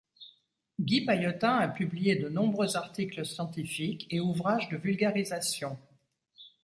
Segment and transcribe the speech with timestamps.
[0.79, 5.77] Guy Paillotin a publié de nombreux articles scientifiques et ouvrages de vulgarisation.